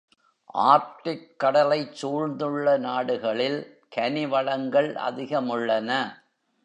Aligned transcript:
ஆர்க்டிக்கடலைச் 0.53 1.93
சூழ்ந்துள்ள 2.01 2.77
நாடுகளில் 2.77 3.59
கனி 3.89 4.25
வளங்கள் 4.27 4.93
அதிகமுள்ளன. 4.93 5.91